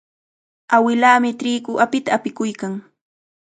[0.75, 2.73] Awilaami triqu apita apikuykan.